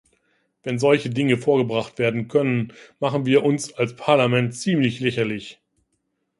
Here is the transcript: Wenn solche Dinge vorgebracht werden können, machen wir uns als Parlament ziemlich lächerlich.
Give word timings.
Wenn 0.63 0.79
solche 0.79 1.11
Dinge 1.11 1.37
vorgebracht 1.37 1.99
werden 1.99 2.27
können, 2.27 2.73
machen 2.99 3.27
wir 3.27 3.43
uns 3.43 3.71
als 3.73 3.95
Parlament 3.95 4.55
ziemlich 4.55 4.99
lächerlich. 4.99 5.59